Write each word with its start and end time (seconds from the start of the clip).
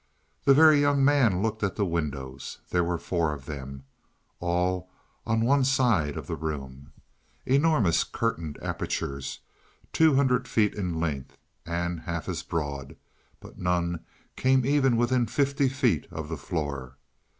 The 0.45 0.55
Very 0.55 0.81
Young 0.81 1.05
Man 1.05 1.43
looked 1.43 1.61
at 1.61 1.75
the 1.75 1.85
windows. 1.85 2.57
There 2.71 2.83
were 2.83 2.97
four 2.97 3.33
of 3.35 3.45
them, 3.45 3.83
all 4.39 4.89
on 5.27 5.41
one 5.41 5.63
side 5.63 6.17
of 6.17 6.25
the 6.25 6.35
room 6.35 6.91
enormous 7.45 8.03
curtained 8.03 8.57
apertures, 8.63 9.41
two 9.93 10.15
hundred 10.15 10.47
feet 10.47 10.73
in 10.73 10.99
length 10.99 11.37
and 11.67 11.99
half 11.99 12.27
as 12.27 12.41
broad 12.41 12.95
but 13.39 13.59
none 13.59 13.99
came 14.35 14.65
even 14.65 14.97
within 14.97 15.27
fifty 15.27 15.69
feet 15.69 16.07
of 16.09 16.29
the 16.29 16.37
floor. 16.37 16.97